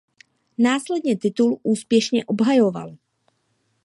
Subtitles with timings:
[0.57, 2.97] Následně titul úspěšně obhajoval.